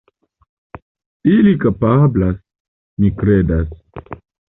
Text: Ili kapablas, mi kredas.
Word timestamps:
Ili 1.35 1.53
kapablas, 1.67 2.43
mi 3.01 3.15
kredas. 3.23 3.81